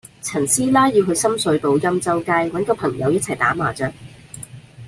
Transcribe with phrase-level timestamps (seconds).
[0.23, 3.93] 陳師奶要去深水埗欽州街搵個朋友一齊打麻雀